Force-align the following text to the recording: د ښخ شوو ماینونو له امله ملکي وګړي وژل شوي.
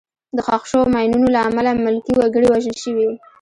د 0.35 0.37
ښخ 0.47 0.63
شوو 0.71 0.91
ماینونو 0.95 1.27
له 1.35 1.39
امله 1.47 1.71
ملکي 1.85 2.13
وګړي 2.15 2.47
وژل 2.49 2.75
شوي. 2.83 3.09